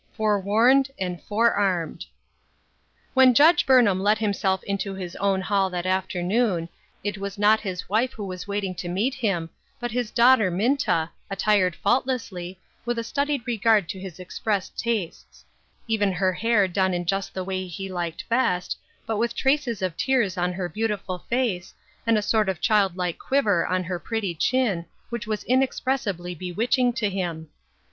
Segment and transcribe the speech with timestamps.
[0.13, 2.07] "forewarned" and "forearmed."
[3.13, 6.69] WHEN Judge Burnham let himself into his own hall that afternoon,
[7.03, 9.47] it was not his wife who was waiting to meet him,
[9.79, 15.45] but his daughter Minta, attired faultlessly, with a studied regard to his expressed tastes;
[15.87, 19.95] even her hair done in just the way he liked best, but with traces of
[19.95, 21.75] tears on her beautiful face,
[22.07, 26.91] and a sort of childlike quiver on her pretty chin which was inexpressibly bewitch ing
[26.91, 27.49] to him.